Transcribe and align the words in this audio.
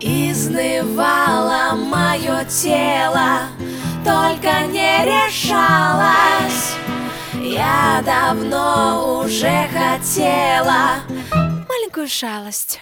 Изнывало 0.00 1.74
мое 1.74 2.44
тело, 2.44 3.48
только 4.04 4.66
не 4.68 5.04
решалась 5.04 6.76
Я 7.34 8.00
давно 8.06 9.22
уже 9.24 9.68
хотела 9.72 11.00
маленькую 11.68 12.06
шалость. 12.08 12.80